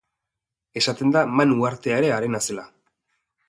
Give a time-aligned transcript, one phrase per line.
[0.81, 2.69] Esaten da Man uhartea ere harena zela.